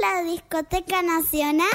[0.00, 1.68] la discoteca nacional?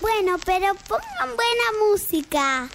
[0.00, 2.68] Bueno, pero pongan buena música.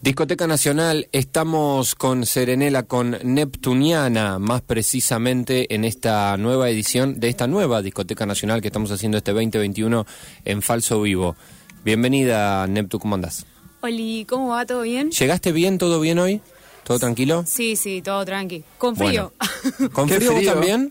[0.00, 7.48] Discoteca Nacional, estamos con Serenela, con Neptuniana, más precisamente en esta nueva edición de esta
[7.48, 10.06] nueva Discoteca Nacional que estamos haciendo este 2021
[10.44, 11.34] en Falso Vivo.
[11.84, 13.44] Bienvenida, Neptu, ¿cómo andás?
[13.84, 14.64] Oli, ¿cómo va?
[14.64, 15.10] ¿Todo bien?
[15.10, 15.76] ¿Llegaste bien?
[15.76, 16.40] ¿Todo bien hoy?
[16.84, 17.44] ¿Todo tranquilo?
[17.46, 18.64] Sí, sí, todo tranqui.
[18.78, 19.32] Con frío.
[19.92, 20.90] ¿Con frío, vos también?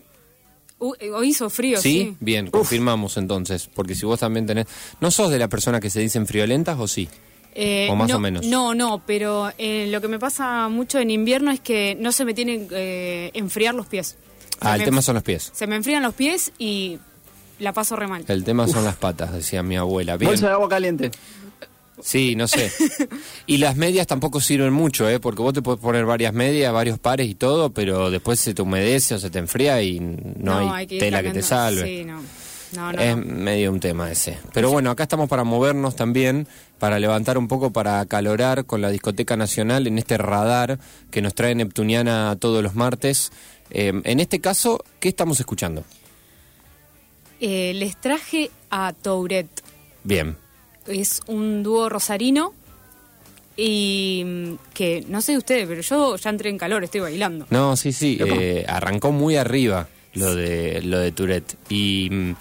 [0.78, 2.06] Uh, hoy hizo frío, ¿Sí?
[2.10, 2.16] sí.
[2.20, 4.66] Bien, confirmamos entonces, porque si vos también tenés...
[5.00, 7.08] ¿No sos de las personas que se dicen friolentas o sí?
[7.56, 8.46] Eh, ¿O más no, o menos?
[8.46, 12.24] No, no, pero eh, lo que me pasa mucho en invierno es que no se
[12.24, 14.08] me tienen que enfriar los pies.
[14.08, 14.16] Se
[14.60, 15.50] Ah, el me- tema son los pies.
[15.52, 16.98] Se me enfrían los pies y
[17.58, 18.24] la paso re mal.
[18.28, 20.16] El tema son las patas, decía mi abuela.
[20.16, 20.30] Bien.
[20.30, 21.10] Bolsa de agua caliente.
[22.02, 22.70] Sí, no sé.
[23.46, 25.20] Y las medias tampoco sirven mucho, ¿eh?
[25.20, 28.62] Porque vos te puedes poner varias medias, varios pares y todo, pero después se te
[28.62, 31.84] humedece o se te enfría y no, hay, tela que te salve.
[31.84, 32.22] Sí, no.
[32.74, 34.36] No, no, es medio un tema ese.
[34.52, 36.48] Pero bueno, acá estamos para movernos también,
[36.80, 41.34] para levantar un poco, para acalorar con la Discoteca Nacional en este radar que nos
[41.34, 43.30] trae Neptuniana todos los martes.
[43.70, 45.84] Eh, en este caso, ¿qué estamos escuchando?
[47.40, 49.62] Eh, les traje a Tourette.
[50.02, 50.36] Bien.
[50.86, 52.52] Es un dúo rosarino
[53.56, 57.46] y mm, que no sé ustedes, pero yo ya entré en calor, estoy bailando.
[57.50, 62.34] No, sí, sí, eh, arrancó muy arriba lo de lo de Tourette y mm,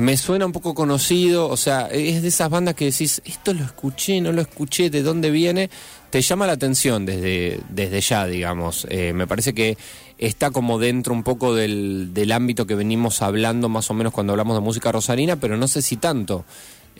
[0.00, 3.64] me suena un poco conocido, o sea, es de esas bandas que decís, esto lo
[3.64, 5.68] escuché, no lo escuché, ¿de dónde viene?
[6.08, 8.86] Te llama la atención desde, desde ya, digamos.
[8.88, 9.76] Eh, me parece que
[10.16, 14.32] está como dentro un poco del, del ámbito que venimos hablando más o menos cuando
[14.32, 16.46] hablamos de música rosarina, pero no sé si tanto.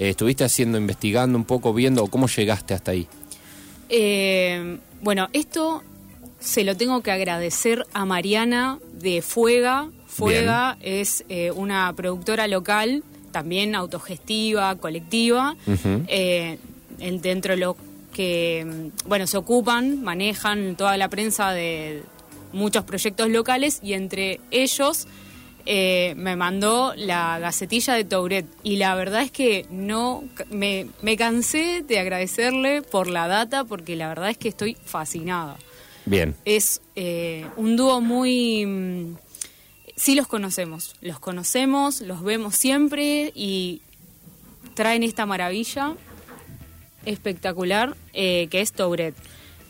[0.00, 3.06] Eh, ¿Estuviste haciendo, investigando un poco, viendo cómo llegaste hasta ahí?
[3.90, 5.82] Eh, bueno, esto
[6.38, 9.90] se lo tengo que agradecer a Mariana de Fuega.
[10.06, 17.76] Fuega es eh, una productora local, también autogestiva, colectiva, dentro de lo
[18.14, 22.02] que, mm, bueno, se ocupan, manejan toda la prensa de
[22.54, 25.06] muchos proyectos locales y entre ellos
[25.66, 31.16] eh, me mandó la gacetilla de Tourette y la verdad es que no me, me
[31.16, 35.56] cansé de agradecerle por la data porque la verdad es que estoy fascinada.
[36.06, 36.34] Bien.
[36.44, 38.66] Es eh, un dúo muy...
[38.66, 39.16] mm,
[39.96, 43.82] Sí los conocemos, los conocemos, los vemos siempre y
[44.72, 45.94] traen esta maravilla
[47.04, 49.14] espectacular eh, que es Tourette.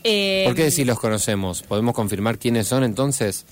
[0.05, 1.63] Eh, ¿Por qué decir los conocemos?
[1.63, 3.45] ¿Podemos confirmar quiénes son entonces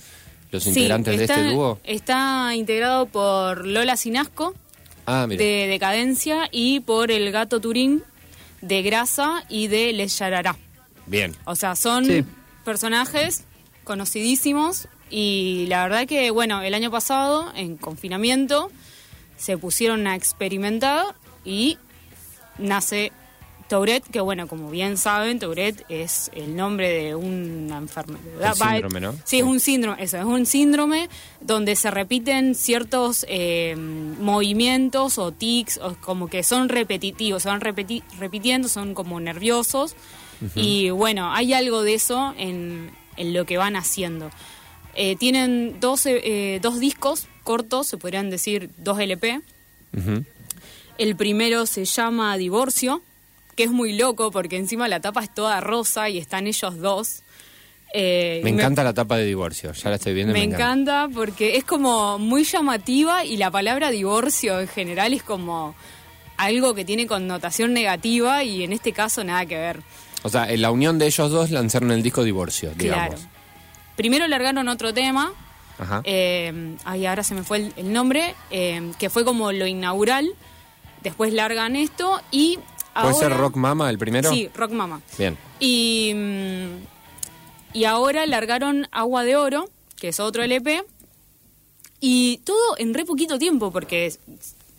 [0.50, 1.78] los sí, integrantes de este dúo?
[1.84, 4.54] Está integrado por Lola Sinasco,
[5.06, 8.02] Ah, de Decadencia, y por el gato Turín,
[8.60, 10.56] de Grasa y de Les Yarará.
[11.06, 11.34] Bien.
[11.46, 12.24] O sea, son Sí.
[12.64, 13.44] personajes
[13.84, 18.70] conocidísimos y la verdad que, bueno, el año pasado, en confinamiento,
[19.36, 21.14] se pusieron a experimentar
[21.44, 21.78] y
[22.58, 23.10] nace
[23.70, 28.52] Tourette, que bueno, como bien saben, Tourette es el nombre de una enfermedad.
[28.82, 29.14] Síndrome, ¿no?
[29.24, 31.08] Sí, es un síndrome, eso, es un síndrome
[31.40, 37.60] donde se repiten ciertos eh, movimientos o tics, o como que son repetitivos, se van
[37.60, 39.94] repeti- repitiendo, son como nerviosos.
[40.56, 44.30] Y bueno, hay algo de eso en, en lo que van haciendo.
[44.94, 49.40] Eh, tienen dos, eh, dos discos cortos, se podrían decir dos LP.
[50.98, 53.02] El primero se llama Divorcio,
[53.60, 57.22] que es muy loco porque encima la tapa es toda rosa y están ellos dos.
[57.92, 60.34] Eh, Me encanta la tapa de divorcio, ya la estoy viendo.
[60.34, 65.22] y Me encanta porque es como muy llamativa y la palabra divorcio en general es
[65.22, 65.74] como
[66.38, 69.80] algo que tiene connotación negativa y en este caso nada que ver.
[70.22, 73.16] O sea, en la unión de ellos dos lanzaron el disco Divorcio, digamos.
[73.20, 73.30] Claro.
[73.94, 75.32] Primero largaron otro tema,
[75.78, 76.00] Ajá.
[76.04, 80.30] eh, ay, ahora se me fue el, el nombre, eh, que fue como lo inaugural.
[81.02, 82.58] Después largan esto y
[82.94, 83.18] ¿Puede ahora...
[83.28, 84.30] ser Rock Mama el primero?
[84.30, 85.00] Sí, Rock Mama.
[85.18, 85.36] Bien.
[85.60, 90.82] Y, mm, y ahora largaron Agua de Oro, que es otro LP,
[92.00, 94.12] y todo en re poquito tiempo, porque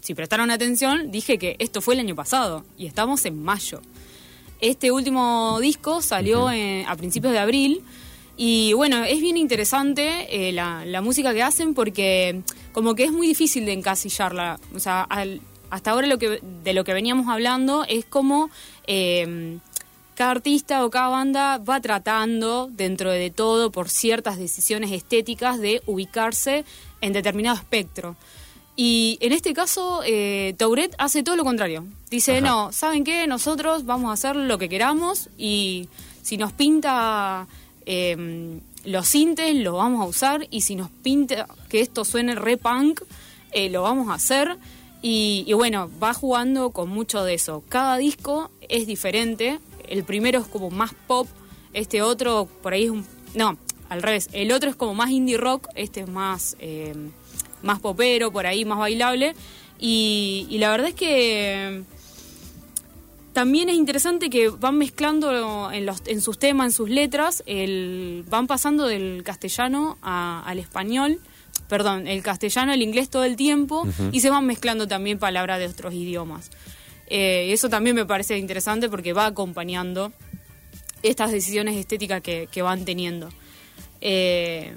[0.01, 3.81] si prestaron atención, dije que esto fue el año pasado, y estamos en mayo.
[4.59, 7.81] Este último disco salió en- a principios de abril,
[8.37, 12.41] y bueno, es bien interesante eh, la, la música que hacen porque
[12.71, 14.59] como que es muy difícil de encasillarla.
[14.75, 15.41] O sea, al-
[15.71, 18.51] hasta ahora lo que, de lo que veníamos hablando es como
[18.85, 19.57] eh,
[20.15, 25.81] cada artista o cada banda va tratando, dentro de todo, por ciertas decisiones estéticas, de
[25.87, 26.63] ubicarse
[27.01, 28.15] en determinado espectro.
[28.75, 31.85] Y en este caso, eh, Tourette hace todo lo contrario.
[32.09, 32.41] Dice, Ajá.
[32.41, 33.25] no, ¿saben qué?
[33.25, 35.89] Nosotros vamos a hacer lo que queramos y
[36.21, 37.47] si nos pinta
[37.85, 42.57] eh, los sintes, lo vamos a usar y si nos pinta que esto suene re
[42.57, 43.01] punk,
[43.51, 44.57] eh, lo vamos a hacer.
[45.01, 47.63] Y, y bueno, va jugando con mucho de eso.
[47.69, 49.59] Cada disco es diferente.
[49.87, 51.27] El primero es como más pop,
[51.73, 53.05] este otro por ahí es un...
[53.33, 53.57] No,
[53.89, 54.29] al revés.
[54.31, 56.93] El otro es como más indie rock, este es más, eh,
[57.61, 59.35] más popero, por ahí más bailable.
[59.79, 61.83] Y, y la verdad es que
[63.33, 68.25] también es interesante que van mezclando en, los, en sus temas, en sus letras, el,
[68.29, 71.19] van pasando del castellano a- al español,
[71.71, 75.67] perdón, el castellano al inglés todo el tiempo y se van mezclando también palabras de
[75.67, 76.51] otros idiomas.
[77.07, 80.11] Eh, eso también me parece interesante porque va acompañando
[81.01, 83.29] estas decisiones estéticas que, que van teniendo.
[84.01, 84.73] Eh,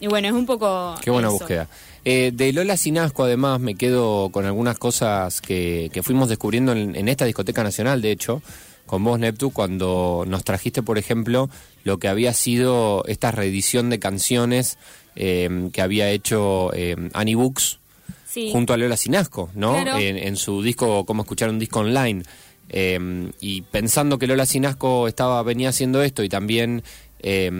[0.00, 0.94] y bueno, es un poco...
[1.02, 1.36] Qué buena eso.
[1.36, 1.68] búsqueda.
[2.06, 6.96] Eh, de Lola Sinasco, además, me quedo con algunas cosas que, que fuimos descubriendo en,
[6.96, 8.40] en esta discoteca nacional, de hecho,
[8.86, 11.50] con vos, Neptu, cuando nos trajiste, por ejemplo,
[11.82, 14.78] lo que había sido esta reedición de canciones
[15.16, 17.78] eh, que había hecho eh, Annie Books
[18.26, 18.50] Sí.
[18.50, 19.74] junto a Lola Sinasco, ¿no?
[19.80, 19.98] Claro.
[19.98, 22.24] En, en su disco Cómo escuchar un disco online.
[22.68, 26.82] Eh, y pensando que Lola Sinasco estaba, venía haciendo esto y también
[27.20, 27.50] eh,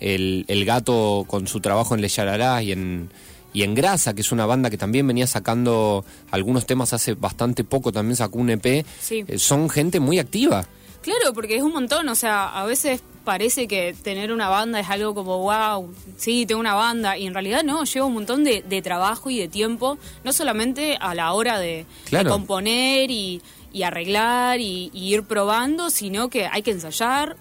[0.00, 3.08] el, el gato con su trabajo en Le Yarará y en,
[3.52, 7.62] y en Grasa, que es una banda que también venía sacando algunos temas hace bastante
[7.62, 9.24] poco, también sacó un EP, Sí.
[9.28, 10.66] eh, son gente muy activa.
[11.06, 14.90] Claro, porque es un montón, o sea, a veces parece que tener una banda es
[14.90, 18.62] algo como, wow, sí, tengo una banda, y en realidad no, lleva un montón de,
[18.62, 21.86] de trabajo y de tiempo, no solamente a la hora de,
[22.28, 23.40] componer y,
[23.72, 27.36] y arreglar y, y ir probando, sino que hay que ensayar,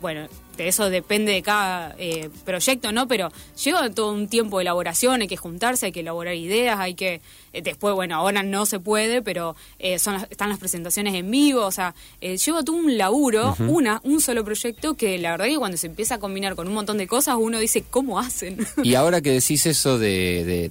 [0.00, 0.26] bueno,
[0.62, 3.06] de eso depende de cada eh, proyecto, ¿no?
[3.08, 3.30] Pero
[3.62, 7.20] lleva todo un tiempo de elaboración, hay que juntarse, hay que elaborar ideas, hay que...
[7.52, 11.30] eh, después, bueno, ahora no se puede, pero eh, son las- están las presentaciones en
[11.30, 15.46] vivo, o sea, eh, lleva todo un laburo, una, un solo proyecto que la verdad
[15.46, 18.58] que cuando se empieza a combinar con un montón de cosas, uno dice, ¿cómo hacen?
[18.82, 20.70] Y ahora que decís eso de, de-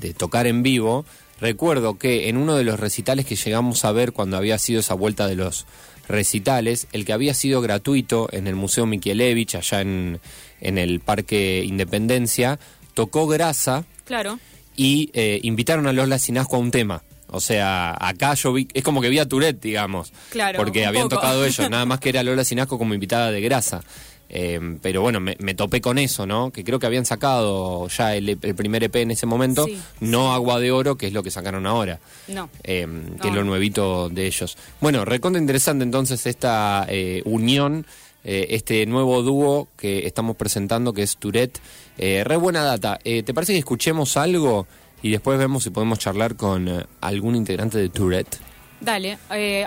[0.00, 1.04] de tocar en vivo,
[1.40, 4.94] recuerdo que en uno de los recitales que llegamos a ver cuando había sido esa
[4.94, 5.66] vuelta de los
[6.08, 10.20] recitales, el que había sido gratuito en el Museo Mikielevich, allá en,
[10.60, 12.58] en el Parque Independencia,
[12.94, 14.38] tocó Grasa claro.
[14.76, 17.02] y eh, invitaron a Lola Sinasco a un tema.
[17.28, 20.12] O sea, acá yo vi, es como que vi a Tourette, digamos.
[20.30, 21.16] Claro, Porque habían poco.
[21.16, 23.82] tocado ellos, nada más que era Lola Sinasco como invitada de grasa.
[24.28, 26.50] Eh, pero bueno, me, me topé con eso, ¿no?
[26.50, 30.32] Que creo que habían sacado ya el, el primer EP en ese momento, Sí, no
[30.34, 32.00] Agua de Oro, que es lo que sacaron ahora.
[32.28, 32.50] No.
[32.64, 32.86] eh,
[33.22, 34.58] que es lo nuevito de ellos.
[34.80, 37.86] Bueno, recontra interesante entonces esta eh, unión,
[38.24, 41.60] eh, este nuevo dúo que estamos presentando, que es Tourette.
[41.96, 42.98] Eh, re buena data.
[43.04, 44.66] ¿Te parece que escuchemos algo
[45.02, 48.38] y después vemos si podemos charlar con algún integrante de Tourette?
[48.80, 49.16] Dale,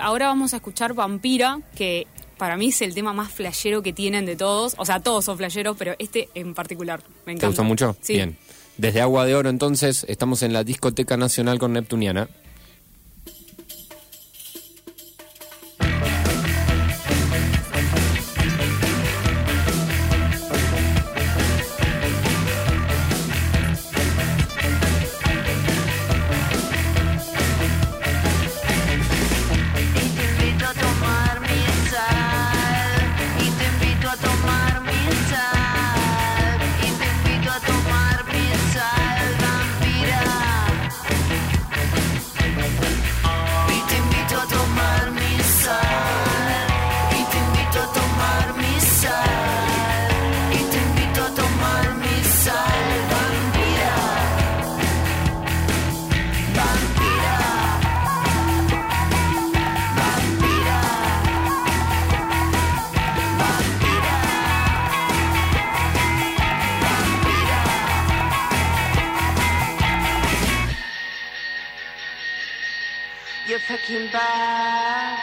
[0.02, 2.06] ahora vamos a escuchar Vampira, que
[2.40, 4.74] para mí es el tema más flashero que tienen de todos.
[4.78, 7.02] O sea, todos son flasheros, pero este en particular.
[7.26, 7.40] Me encanta.
[7.40, 7.96] ¿Te gustó mucho?
[8.00, 8.14] Sí.
[8.14, 8.38] Bien.
[8.78, 12.30] Desde Agua de Oro entonces estamos en la Discoteca Nacional con Neptuniana.
[73.70, 75.20] Fucking back.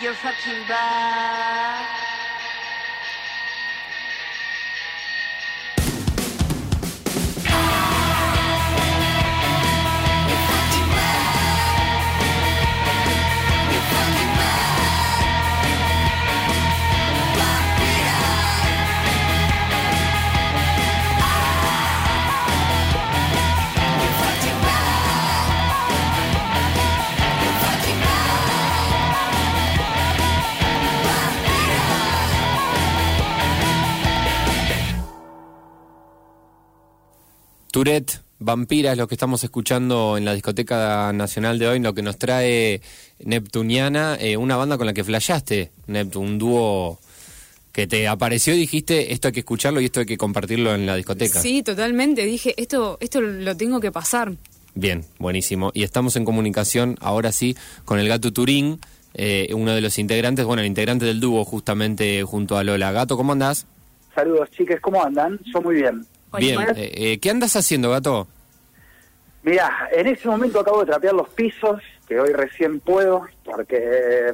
[0.00, 2.01] You're fucking back.
[37.72, 42.02] Tourette, Vampira es lo que estamos escuchando en la discoteca nacional de hoy, lo que
[42.02, 42.82] nos trae
[43.24, 46.98] Neptuniana, eh, una banda con la que flashaste, Neptune, un dúo
[47.72, 50.84] que te apareció y dijiste, esto hay que escucharlo y esto hay que compartirlo en
[50.84, 51.40] la discoteca.
[51.40, 52.26] Sí, totalmente.
[52.26, 54.34] Dije, esto, esto lo tengo que pasar.
[54.74, 55.70] Bien, buenísimo.
[55.72, 58.80] Y estamos en comunicación ahora sí con el gato Turín,
[59.14, 62.92] eh, uno de los integrantes, bueno, el integrante del dúo justamente junto a Lola.
[62.92, 63.66] Gato, ¿cómo andás?
[64.14, 65.40] Saludos, chicas, ¿cómo andan?
[65.54, 66.04] Yo muy bien.
[66.38, 68.26] Bien, eh, eh, ¿qué andas haciendo, gato?
[69.42, 74.32] Mira, en ese momento acabo de trapear los pisos, que hoy recién puedo, porque eh,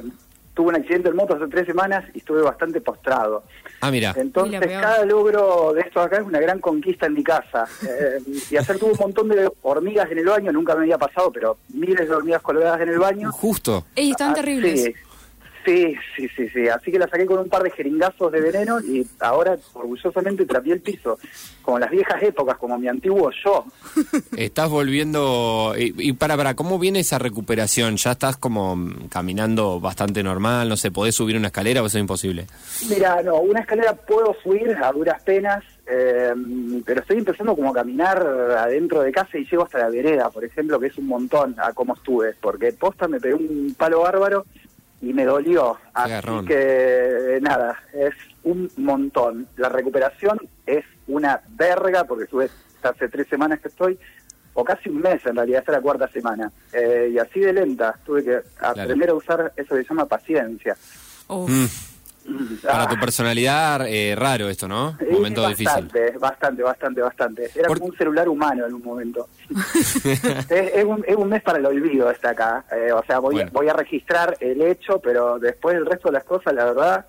[0.53, 3.43] tuve un accidente en moto hace tres semanas y estuve bastante postrado.
[3.81, 4.13] Ah, mira.
[4.17, 7.65] Entonces, Mira, cada logro de esto acá es una gran conquista en mi casa.
[7.87, 8.19] Eh,
[8.51, 11.57] y hacer tuve un montón de hormigas en el baño, nunca me había pasado, pero
[11.69, 13.31] miles de hormigas colgadas en el baño.
[13.31, 13.85] Justo.
[13.95, 14.83] Ey, están Ah, terribles.
[14.83, 14.93] Sí,
[15.65, 16.67] sí, sí, sí, sí.
[16.67, 20.73] Así que la saqué con un par de jeringazos de veneno y ahora orgullosamente trapié
[20.73, 21.17] el piso.
[21.61, 23.65] Como las viejas épocas, como mi antiguo yo.
[24.37, 25.73] Estás volviendo...
[25.77, 27.97] Y, y para, para, ¿cómo viene esa recuperación?
[27.97, 28.77] ¿Ya estás como
[29.09, 30.69] caminando bastante normal?
[30.69, 32.47] No sé, ¿podés subir una escalera o eso es imposible?
[32.89, 36.33] Mira, no, una escalera puedo subir a duras penas, eh,
[36.85, 38.21] pero estoy empezando como a caminar
[38.57, 41.73] adentro de casa y llego hasta la vereda, por ejemplo, que es un montón a
[41.73, 44.45] cómo estuve, porque posta me pegué un palo bárbaro
[45.01, 45.77] y me dolió.
[45.93, 46.45] Así garrón.
[46.45, 48.13] que nada, es
[48.43, 49.47] un montón.
[49.57, 52.49] La recuperación es una verga, porque estuve
[52.83, 53.97] hace tres semanas que estoy,
[54.53, 56.51] o casi un mes en realidad, esta es la cuarta semana.
[56.73, 60.75] Eh, y así de lenta, tuve que aprender a usar eso que se llama paciencia.
[61.27, 61.49] Uf.
[61.49, 61.88] Mm,
[62.63, 62.87] para Ah.
[62.89, 64.97] tu personalidad, eh, raro esto, ¿no?
[65.11, 65.65] Momento difícil.
[65.65, 67.51] bastante, bastante, bastante, bastante.
[67.55, 69.27] Era Por- como un celular humano en un momento.
[70.03, 72.65] es, es un, es un mes para el olvido está acá.
[72.71, 73.51] Eh, o sea, voy, Bueno.
[73.53, 77.05] voy a registrar el hecho, pero después el resto de las cosas, la verdad,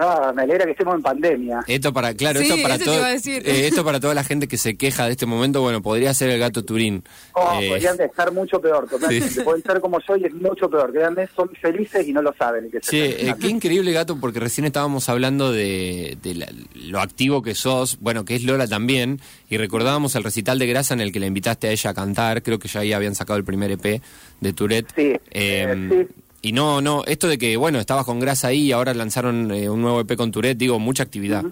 [0.00, 1.60] ah, me alegra que estemos en pandemia.
[1.66, 4.76] Esto para, claro, Sí, esto para todo, eh, esto para toda la gente que se
[4.76, 7.02] queja de este momento, bueno, podría ser el gato Turín.
[7.34, 9.28] Oh, Eh, podrían estar mucho peor, totalmente.
[9.28, 9.40] Sí.
[9.40, 10.92] Pueden ser como yo y es mucho peor.
[10.92, 12.70] Créanme, son felices y no lo saben.
[12.70, 17.42] que están eh, qué increíble gato, porque recién estábamos hablando de, de la- lo activo
[17.42, 21.12] que sos, bueno, que es Lola también, y recordábamos el recital de Grasa en el
[21.12, 23.70] que la invitaste a ella a cantar, creo que ya ahí habían sacado el primer
[23.70, 24.00] EP
[24.40, 24.88] de Tourette.
[24.94, 26.19] Sí, Eh, eh, sí.
[26.42, 29.68] Y no, no, esto de que, bueno, estabas con Grasa ahí y ahora lanzaron eh,
[29.68, 31.44] un nuevo EP con Tourette, digo, mucha actividad.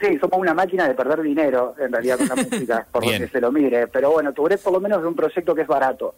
[0.00, 3.40] Sí, somos una máquina de perder dinero, en realidad, con la música, por que se
[3.40, 3.86] lo mire.
[3.86, 6.14] Pero bueno, Tourette por lo menos es un proyecto que es barato.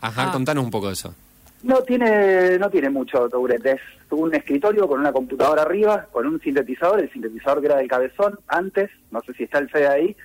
[0.00, 0.32] Ajá, Ah.
[0.32, 1.14] contanos un poco de eso.
[1.62, 3.80] No tiene, no tiene mucho Tourette, es
[4.10, 8.38] un escritorio con una computadora arriba, con un sintetizador, el sintetizador que era del cabezón
[8.48, 10.16] antes, no sé si está el Fede ahí,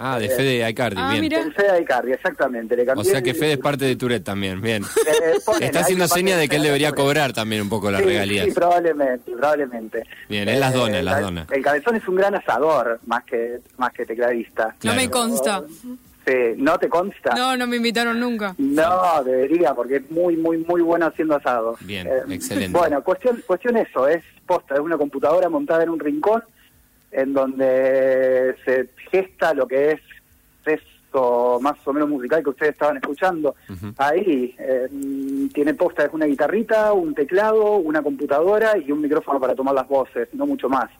[0.00, 1.22] Ah, de Fede Aicardi, Ah, bien.
[1.22, 1.40] mira.
[1.40, 2.76] el Fede de Icardi, exactamente.
[2.76, 4.84] Le O sea que Fede es parte de Tourette también, bien.
[5.22, 8.46] eh, Está haciendo seña de que él debería cobrar también un poco las Sí, regalías.
[8.46, 10.04] Sí, probablemente, probablemente.
[10.28, 11.46] Bien, él las dona, Eh, las dona.
[11.50, 14.74] El cabezón es un gran asador, más que más que tecladista.
[14.84, 15.64] No me consta.
[16.26, 17.34] Sí, ¿no te consta?
[17.34, 18.54] No, no me invitaron nunca.
[18.58, 21.72] No, debería, porque es muy, muy, muy bueno haciendo asado.
[21.80, 22.78] Eh, Bien, excelente.
[22.78, 26.42] Bueno, cuestión, cuestión eso, es posta, es una computadora montada en un rincón
[27.10, 30.00] en donde se gesta lo que es
[30.66, 33.54] esto más o menos musical que ustedes estaban escuchando.
[33.96, 34.88] Ahí eh,
[35.52, 39.88] tiene posta, es una guitarrita, un teclado, una computadora y un micrófono para tomar las
[39.88, 40.90] voces, no mucho más.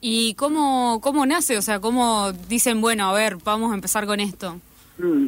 [0.00, 1.56] ¿Y cómo, cómo nace?
[1.58, 4.60] O sea, ¿cómo dicen, bueno, a ver, vamos a empezar con esto?
[4.98, 5.26] Mm.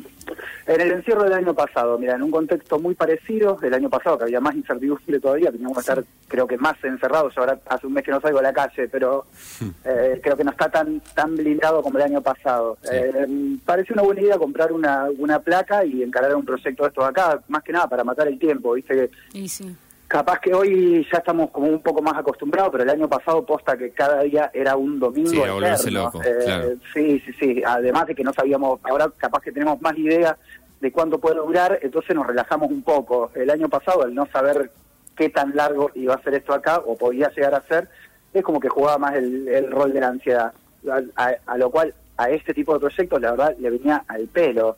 [0.67, 4.19] En el encierro del año pasado, mira, en un contexto muy parecido, del año pasado,
[4.19, 7.95] que había más incertidumbre todavía, teníamos que estar, creo que más encerrados, ahora hace un
[7.95, 9.27] mes que no salgo a la calle, pero
[9.85, 12.77] eh, creo que no está tan tan blindado como el año pasado.
[12.83, 12.91] Sí.
[12.93, 17.05] Eh, pareció una buena idea comprar una, una placa y encarar un proyecto de estos
[17.05, 19.75] acá, más que nada para matar el tiempo, viste que Y sí.
[20.09, 23.77] Capaz que hoy ya estamos como un poco más acostumbrados, pero el año pasado posta
[23.77, 25.31] que cada día era un domingo.
[25.31, 26.05] Sí, era volverse eterno.
[26.05, 26.69] loco, Eh, claro.
[26.95, 27.63] Sí, sí, sí.
[27.67, 30.37] Además de que no sabíamos, ahora capaz que tenemos más idea
[30.81, 33.31] de cuánto puede durar, entonces nos relajamos un poco.
[33.35, 34.71] El año pasado, al no saber
[35.15, 37.89] qué tan largo iba a ser esto acá, o podía llegar a ser,
[38.33, 40.53] es como que jugaba más el, el rol de la ansiedad.
[40.91, 44.27] A, a- a lo cual, a este tipo de proyectos, la verdad, le venía al
[44.29, 44.77] pelo.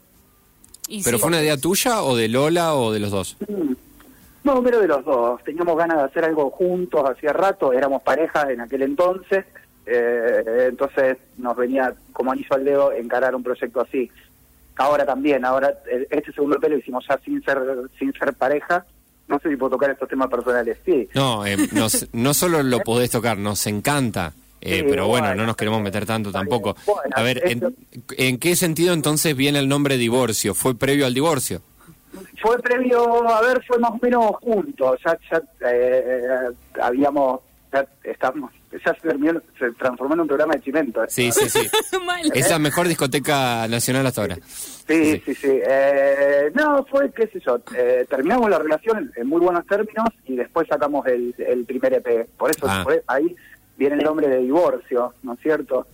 [0.88, 1.20] Y ¿Pero sí.
[1.20, 3.36] fue una idea tuya o de Lola o de los dos?
[4.44, 5.42] No, pero de los dos.
[5.44, 9.44] Teníamos ganas de hacer algo juntos hacía rato, éramos parejas en aquel entonces,
[9.86, 14.10] eh, entonces nos venía como anillo al dedo encarar un proyecto así.
[14.76, 17.58] Ahora también, ahora eh, este segundo EP lo hicimos ya sin ser
[17.98, 18.86] sin ser pareja.
[19.28, 21.08] No sé si puedo tocar estos temas personales, sí.
[21.14, 24.32] No, eh, nos- no solo lo podés tocar, nos encanta.
[24.60, 26.74] eh, Sí, pero bueno, bueno, no nos queremos meter tanto tampoco.
[26.86, 27.72] Bueno, A ver, esto-
[28.16, 30.54] ¿en qué sentido entonces viene el nombre divorcio?
[30.54, 31.60] ¿Fue previo al divorcio?
[32.40, 34.98] Fue previo, a ver, fue más o menos juntos.
[35.04, 36.48] Ya, ya eh,
[36.80, 37.40] habíamos,
[37.72, 41.02] ya estamos, ya se, terminó, se transformó en un programa de chimento.
[41.08, 41.68] Sí, sí, sí.
[42.34, 44.36] Es la mejor discoteca nacional hasta ahora.
[44.46, 45.48] Sí, sí, sí.
[45.66, 50.08] Eh, no, fue, qué sé yo, eh, terminamos la relación en, en muy buenos términos
[50.26, 52.28] y después sacamos el, el primer EP.
[52.36, 52.82] Por eso Ah.
[52.84, 53.34] fue- ahí
[53.76, 55.86] viene el nombre de divorcio, ¿no es cierto?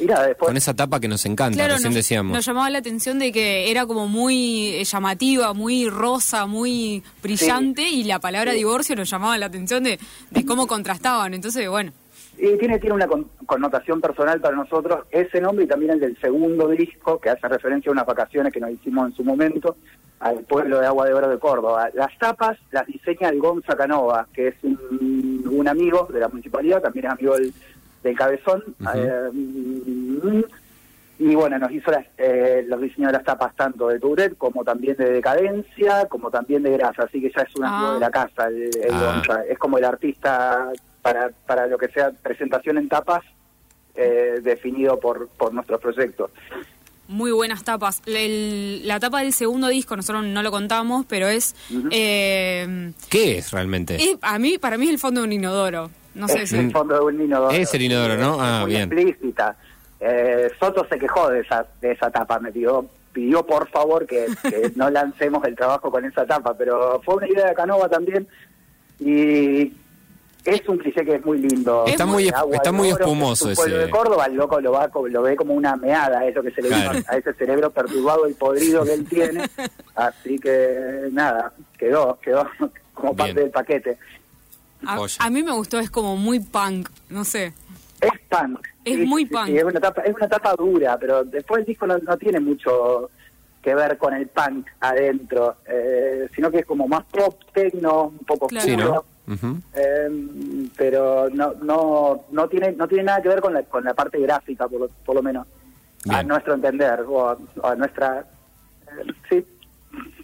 [0.00, 0.48] Y nada, después...
[0.48, 2.32] Con esa tapa que nos encanta, Claro, recién nos, decíamos.
[2.34, 7.82] nos llamaba la atención de que era como muy eh, llamativa, muy rosa, muy brillante
[7.88, 9.98] y la palabra divorcio nos llamaba la atención de,
[10.30, 11.34] de cómo contrastaban.
[11.34, 11.92] Entonces, bueno,
[12.38, 16.18] Y tiene, tiene una con- connotación personal para nosotros ese nombre y también el del
[16.20, 19.76] segundo disco, que hace referencia a unas vacaciones que nos hicimos en su momento
[20.20, 21.88] al pueblo de Agua de Oro de Córdoba.
[21.94, 26.80] Las tapas las diseña el Gonza Canova, que es un, un amigo de la municipalidad,
[26.82, 27.52] también es amigo del,
[28.02, 28.62] del Cabezón.
[28.80, 28.90] Ujú.
[28.98, 30.42] Eh, mm,
[31.18, 34.64] y bueno, nos hizo las, eh, los diseños de las tapas tanto de Touret como
[34.64, 37.94] también de Decadencia, como también de Grasa, así que ya es un amigo Ah.
[37.94, 39.12] de la casa, el, el Ah.
[39.16, 39.44] Gonza.
[39.44, 40.70] Es como el artista
[41.02, 43.22] para, para lo que sea presentación en tapas
[43.96, 46.30] eh, definido por, por nuestros proyectos.
[47.08, 48.00] muy buenas tapas.
[48.06, 51.54] El- la tapa del segundo disco, nosotros no lo contamos, pero es...
[51.90, 53.96] eh, ¿Qué es realmente?
[53.96, 55.90] es- a mí, para mí es el fondo de un inodoro.
[56.14, 56.56] No sé es si...
[56.58, 57.50] el fondo de un inodoro.
[57.50, 58.34] Es el inodoro, ¿no?
[58.34, 58.82] Es Ah, muy bien.
[58.92, 59.56] explícita.
[60.00, 64.26] Eh, Soto se quejó de esa, de esa tapa, me pidió, pidió por favor que,
[64.42, 68.26] que no lancemos el trabajo con esa tapa, pero fue una idea de Canova también
[68.98, 69.72] y
[70.44, 71.84] es un cliché que es muy lindo.
[71.86, 73.70] Está muy- Agua está de muy Oro, espumoso es ese.
[73.70, 76.62] de Córdoba, el loco lo, va, co- lo ve como una meada, eso que se
[76.62, 76.98] le Claro.
[77.06, 79.44] a ese cerebro perturbado y podrido que él tiene,
[79.94, 82.46] así que nada, quedó, quedó
[82.94, 83.44] como parte Bien.
[83.44, 83.98] del paquete.
[84.86, 87.52] A, a mí me gustó, es como muy punk, no sé.
[88.00, 88.66] Es punk.
[88.84, 89.48] Es muy punk.
[89.50, 93.10] es, una tapa, es una tapa dura, pero después el disco no, no tiene mucho
[93.62, 98.24] que ver con el punk adentro, eh, sino que es como más pop, techno, un
[98.26, 99.04] poco Claro.
[99.28, 99.36] Sí.
[99.74, 103.94] Eh, pero no no no tiene no tiene nada que ver con la, con la
[103.94, 105.46] parte gráfica, por lo, por lo menos,
[106.08, 108.24] a nuestro entender, o a, o a nuestra...
[108.88, 109.46] eh, sí.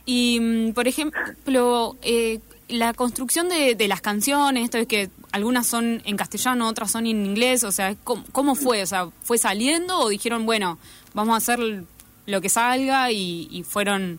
[0.07, 5.67] Y, mm, por ejemplo, eh, la construcción de, de las canciones, esto es que algunas
[5.67, 8.83] son en castellano, otras son en inglés, o sea, ¿cómo, cómo fue?
[8.83, 10.79] O sea, ¿fue saliendo o dijeron, bueno,
[11.15, 11.85] vamos a hacer
[12.27, 14.19] lo que salga y, y fueron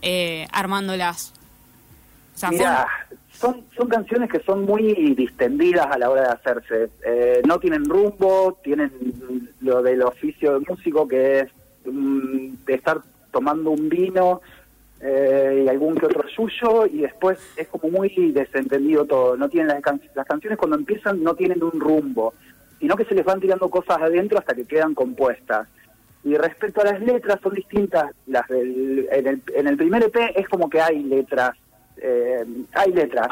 [0.00, 1.34] eh, armándolas?
[2.34, 2.66] O sea, fue
[3.42, 6.90] son, son canciones que son muy distendidas a la hora de hacerse.
[7.04, 8.92] Eh, no tienen rumbo, tienen
[9.60, 11.48] lo del oficio de músico que es
[11.84, 13.00] mm, de estar
[13.32, 14.40] tomando un vino
[15.02, 19.36] eh, y algún que otro suyo y después es como muy desentendido todo.
[19.36, 22.34] No tienen las, can- las canciones cuando empiezan no tienen un rumbo,
[22.78, 25.68] sino que se les van tirando cosas adentro hasta que quedan compuestas.
[26.24, 28.12] Y respecto a las letras, son distintas.
[28.28, 31.50] Las del, en, el, en el primer EP es como que hay letras,
[31.96, 33.28] eh, hay letras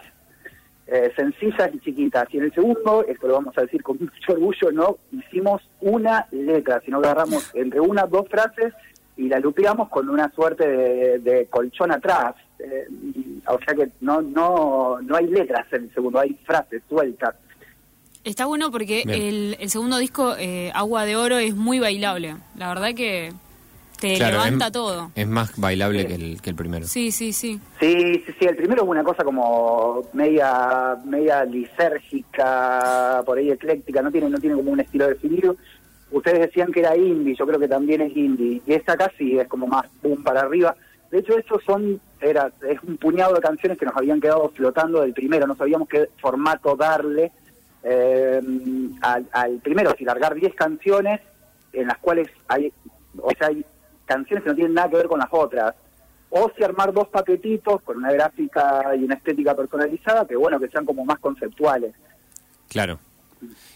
[0.89, 2.27] eh, sencillas y chiquitas.
[2.35, 6.27] Y en el segundo, esto lo vamos a decir con mucho orgullo, no hicimos una
[6.33, 8.75] letra, sino agarramos entre una dos frases
[9.21, 12.35] y la lupeamos con una suerte de, de colchón atrás.
[12.59, 12.87] Eh,
[13.47, 17.35] o sea que no, no, no hay letras en el segundo, hay frases sueltas.
[18.25, 22.37] Está bueno porque el, el segundo disco, eh, Agua de Oro, es muy bailable.
[22.57, 23.33] La verdad que
[23.99, 25.11] te Claro, levanta es, todo.
[25.15, 26.87] Es más bailable que el, que el primero.
[26.87, 27.61] Sí, sí, sí.
[27.79, 34.03] Sí, sí, sí, el primero es una cosa como media media lisérgica, por ahí ecléctica,
[34.03, 35.57] no tiene no tiene como un estilo definido.
[36.11, 38.61] Ustedes decían que era indie, yo creo que también es indie.
[38.67, 40.75] Y esta casi es como más boom para arriba.
[41.11, 45.01] De hecho, estos son era es un puñado de canciones que nos habían quedado flotando
[45.01, 47.33] del primero, no sabíamos qué formato darle
[47.83, 48.41] eh,
[49.01, 51.21] al, al primero, si largar 10 canciones
[51.73, 52.73] en las cuales hay,
[53.19, 53.65] o sea, hay
[54.05, 55.75] canciones que no tienen nada que ver con las otras
[56.31, 60.69] o si armar dos paquetitos con una gráfica y una estética personalizada, que bueno, que
[60.69, 61.93] sean como más conceptuales.
[62.69, 63.01] Claro.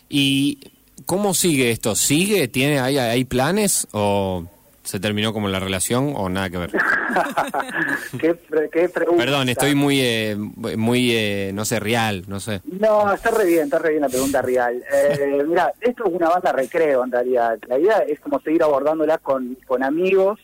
[0.08, 0.60] ¿Y
[1.06, 1.94] cómo sigue esto?
[1.94, 2.48] ¿Sigue?
[2.48, 3.86] ¿Tiene hay, hay planes?
[3.92, 4.44] ¿O
[4.82, 6.70] se terminó como la relación o nada que ver?
[8.20, 9.22] ¿Qué, pre- qué pregunta?
[9.24, 12.60] Perdón, estoy muy, eh, muy eh, no sé, real, no sé.
[12.80, 14.82] No, está re bien, está re bien la pregunta real.
[14.92, 17.58] Eh, mira, esto es una banda recreo en realidad.
[17.68, 20.38] La idea es como seguir abordándola con, con amigos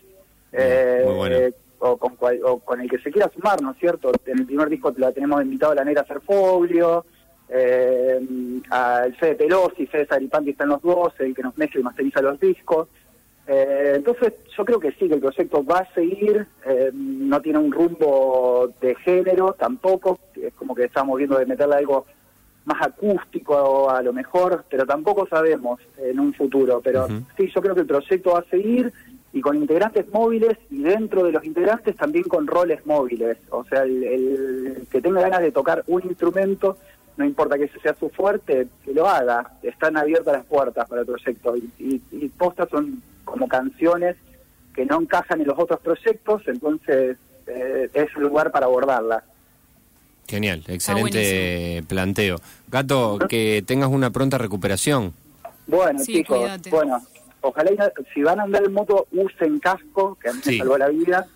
[0.52, 1.36] eh, muy bueno.
[1.80, 4.10] o, con cual- o con el que se quiera sumar, ¿no es cierto?
[4.26, 7.04] En el primer disco la tenemos invitado a la negra Serfoglio,
[7.52, 8.20] eh,
[8.70, 12.22] al Fede Pelosi, Fede Saripanti está en los dos, el que nos mezcla y masteriza
[12.22, 12.88] los discos.
[13.46, 17.58] Eh, entonces yo creo que sí, que el proyecto va a seguir, eh, no tiene
[17.58, 22.06] un rumbo de género tampoco, es como que estamos viendo de meterle algo
[22.64, 26.80] más acústico a lo mejor, pero tampoco sabemos en un futuro.
[26.84, 28.92] Pero sí, yo creo que el proyecto va a seguir
[29.32, 33.38] y con integrantes móviles y dentro de los integrantes también con roles móviles.
[33.50, 36.76] O sea, el, el que tenga ganas de tocar un instrumento,
[37.20, 39.52] no importa que ese sea su fuerte, que lo haga.
[39.62, 44.16] Están abiertas las puertas para el proyecto y, y, y postas son como canciones
[44.74, 49.22] que no encajan en los otros proyectos, entonces eh, es el lugar para abordarlas.
[50.26, 52.36] Genial, excelente planteo.
[52.68, 55.12] Gato, que tengas una pronta recuperación.
[55.66, 56.70] Bueno, Sí, chicos, cuídate.
[56.70, 57.00] bueno,
[57.40, 60.50] ojalá si van a andar en moto usen casco, que a mí Sí.
[60.52, 61.26] me salvó la vida,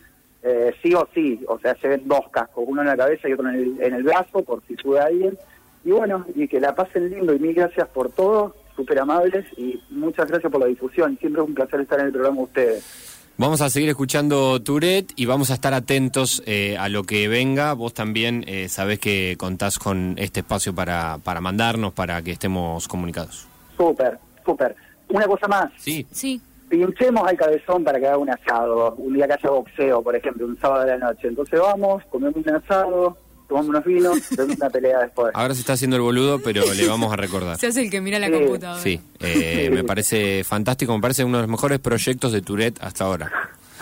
[0.45, 3.49] eh, sí o sí, o sea, lleven dos cascos, uno en la cabeza y otro
[3.49, 5.37] en el, en el brazo, por si sube alguien.
[5.85, 9.81] Y bueno, y que la pasen lindo y mil gracias por todo, súper amables y
[9.91, 11.17] muchas gracias por la difusión.
[11.19, 13.05] Siempre es un placer estar en el programa de ustedes.
[13.37, 17.73] Vamos a seguir escuchando Tourette y vamos a estar atentos eh, a lo que venga.
[17.73, 22.87] Vos también eh, sabés que contás con este espacio para, para mandarnos, para que estemos
[22.87, 23.49] comunicados.
[23.77, 24.77] Súper, súper.
[25.09, 29.27] Una cosa más, Sí, Sí, pinchemos al cabezón para que haga un asado, un día
[29.27, 31.27] que haya boxeo, por ejemplo, un sábado de la noche.
[31.27, 35.31] Entonces vamos, comemos un asado, tomamos unos vinos, tenemos una pelea después.
[35.35, 37.59] ahora se está haciendo el boludo, pero le vamos a recordar.
[37.59, 38.33] se hace el que mira la Sí.
[38.33, 38.83] computadora.
[38.83, 43.05] Sí, eh, me parece fantástico, me parece uno de los mejores proyectos de Tourette hasta
[43.05, 43.31] ahora.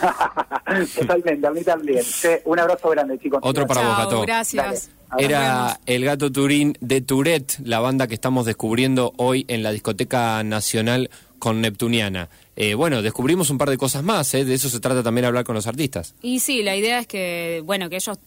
[0.97, 2.03] Totalmente, a mí también.
[2.03, 3.39] Sí, un abrazo grande, chicos.
[3.43, 4.21] Otro para vos, Chao, Gato.
[4.23, 4.89] gracias.
[5.11, 5.25] Dale.
[5.25, 10.43] Era el gato Turín de Tourette, la banda que estamos descubriendo hoy en la discoteca
[10.43, 12.29] nacional con Neptuniana.
[12.55, 14.43] Eh, bueno, descubrimos un par de cosas más, ¿eh?
[14.45, 16.15] de eso se trata también hablar con los artistas.
[16.23, 18.17] Y sí, la idea es que, bueno, que ellos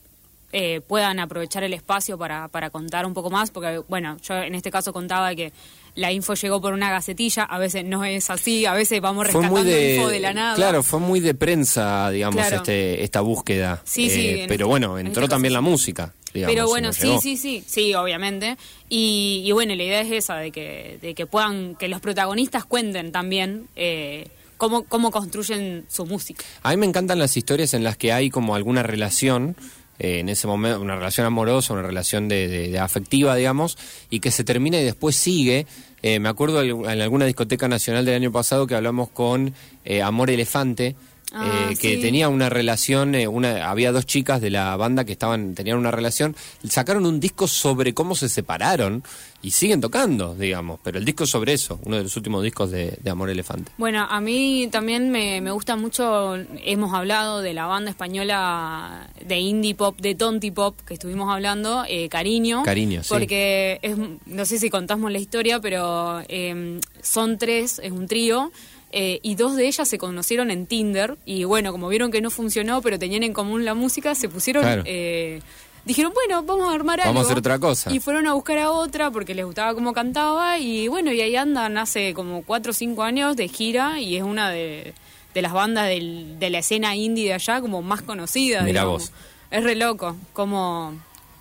[0.53, 4.55] eh, puedan aprovechar el espacio para, para contar un poco más, porque, bueno, yo en
[4.55, 5.53] este caso contaba que
[5.97, 9.33] la info llegó por una gacetilla, a veces no es así, a veces vamos Fue
[9.43, 10.55] rescatando muy de, info de la nada.
[10.55, 12.57] claro, fue muy de prensa, digamos, Claro.
[12.57, 13.81] este, esta búsqueda.
[13.85, 15.65] Sí, sí, Eh, en pero este- bueno, en entró este caso también la sí.
[15.65, 16.13] música.
[16.35, 18.59] digamos, Pero bueno, sí, sí, sí, sí, obviamente.
[18.91, 22.67] Y, y bueno, la idea es esa, de que, de que puedan, que los protagonistas
[22.67, 24.29] cuenten también eh,
[24.59, 26.45] cómo, cómo construyen su música.
[26.63, 29.57] A mí me encantan las historias en las que hay como alguna relación,
[29.99, 33.79] eh, en ese momento, una relación amorosa, una relación de, afectiva, digamos,
[34.11, 35.67] y que se termina y después sigue.
[36.03, 39.55] Eh, me acuerdo en en alguna discoteca nacional del año pasado que hablamos con
[39.85, 40.97] eh, Amor Elefante.
[41.33, 42.01] Ah, eh, que sí.
[42.01, 45.91] tenía una relación, eh, una, había dos chicas de la banda que estaban, tenían una
[45.91, 46.37] relación,
[46.69, 49.03] sacaron un disco sobre cómo se separaron
[49.43, 52.97] y siguen tocando, digamos, pero el disco sobre eso, uno de los últimos discos de,
[53.03, 53.73] de Amor Elefante.
[53.77, 59.39] Bueno, a mí también me, me gusta mucho, hemos hablado de la banda española de
[59.39, 62.63] indie pop, de tonti pop, que estuvimos hablando, eh, Cariño.
[62.63, 63.09] Cariño, sí.
[63.09, 68.53] Porque es, no sé si contamos la historia, pero eh, son tres, es un trío.
[68.99, 72.31] Eh, y dos de ellas se conocieron en Tinder y bueno, como vieron que no
[72.31, 74.83] funcionó, pero tenían en común la música, se pusieron, Claro.
[74.87, 75.43] eh,
[75.85, 77.21] dijeron, bueno, vamos a armar Vamos a algo.
[77.29, 77.93] hacer otra cosa.
[77.93, 81.37] Y fueron a buscar a otra porque les gustaba cómo cantaba y bueno, y ahí
[81.37, 84.95] andan hace como cuatro o cinco años de gira y es una de,
[85.35, 88.65] de las bandas del- de la escena indie de allá como más conocida.
[88.65, 89.11] Digamos.
[89.11, 89.13] vos.
[89.51, 90.95] Es re loco cómo,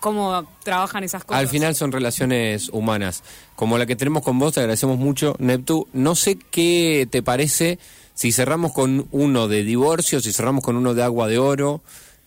[0.06, 1.40] cómo trabajan esas cosas.
[1.40, 3.24] Al final son relaciones humanas.
[3.56, 5.88] Como la que tenemos con vos, te agradecemos mucho, Neptu.
[5.94, 7.80] No sé qué te parece
[8.14, 11.82] si cerramos con uno de divorcio, si cerramos con uno de agua de oro.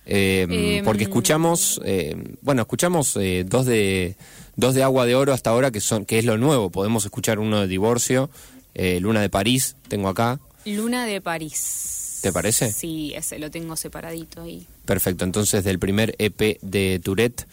[0.07, 0.47] eh,
[0.79, 0.85] Em.
[0.85, 4.17] porque escuchamos, eh, bueno, escuchamos eh, dos de
[4.57, 6.71] dos de agua de oro hasta ahora que son que es lo nuevo.
[6.71, 8.29] Podemos escuchar uno de divorcio,
[8.75, 10.41] eh, Luna de París, tengo acá.
[10.65, 12.19] Luna de París.
[12.23, 12.73] ¿Te parece?
[12.73, 14.67] Sí, ese lo tengo separadito ahí.
[14.85, 17.47] Perfecto, entonces del primer EP de Tourette.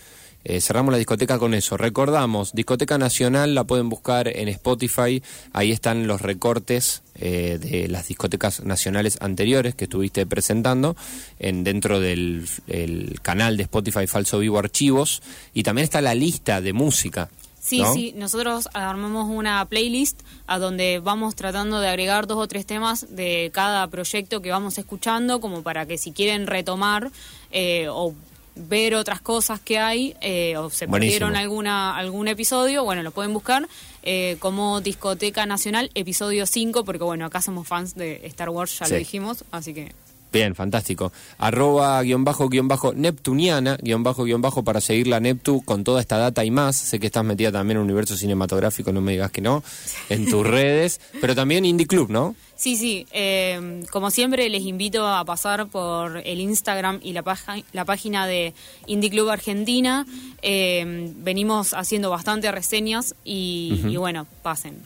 [0.48, 1.76] Eh, cerramos la discoteca con eso.
[1.76, 5.24] Recordamos, Discoteca Nacional la pueden buscar en Spotify.
[5.54, 10.96] Ahí están los recortes eh, de las discotecas nacionales anteriores que estuviste presentando
[11.40, 15.24] en dentro del el canal de Spotify Falso Vivo Archivos.
[15.56, 17.28] Y también está la lista de música.
[17.60, 17.92] Sí, ¿no?
[17.96, 23.16] sí, nosotros armamos una playlist a donde vamos tratando de agregar dos o tres temas
[23.16, 27.10] de cada proyecto que vamos escuchando, como para que si quieren retomar
[27.52, 28.14] eh, o
[28.56, 30.92] ver otras cosas que hay eh, o se Buenísimo.
[31.28, 33.68] perdieron alguna algún episodio, bueno, lo pueden buscar
[34.04, 38.86] eh, como Discoteca Nacional, episodio 5, porque bueno, acá somos fans de Star Wars, ya
[38.86, 38.94] Sí.
[38.94, 39.92] lo dijimos, así que...
[40.36, 41.12] Bien, fantástico.
[41.38, 45.84] Arroba guion bajo guion bajo Neptuniana, guion bajo guion bajo para seguir la Neptu con
[45.86, 46.76] toda esta data y más.
[46.76, 49.64] Sé que estás metida también en el universo cinematográfico, no me digas que no,
[50.10, 52.36] en tus redes, pero también Indie Club, ¿no?
[52.58, 53.06] Sí, sí.
[53.12, 58.28] eh, como siempre, les invito a pasar por el Instagram y la, paja- la página
[58.28, 58.54] de
[58.88, 60.06] Indie Club Argentina.
[60.42, 64.78] Eh, venimos haciendo bastante reseñas y, y bueno, pasen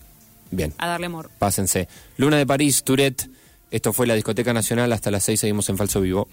[0.52, 0.74] Bien.
[0.78, 1.30] a darle amor.
[1.38, 1.88] Pásense.
[2.18, 3.30] Luna de París, Tourette.
[3.72, 4.92] Esto fue la Discoteca Nacional.
[4.94, 6.28] Hasta las 6 seguimos en Falso Vivo.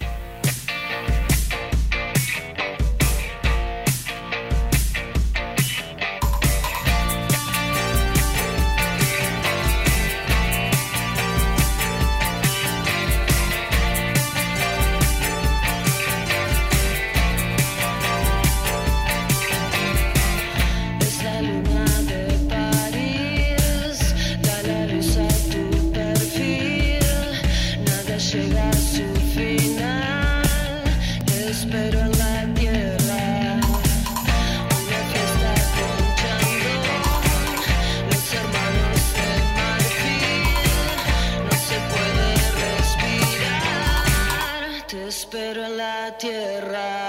[46.17, 47.06] Tierra.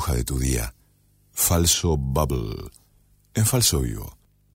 [0.00, 0.74] Burbuja de tu día.
[1.32, 2.70] Falso Bubble.
[3.34, 4.19] En falso vivo.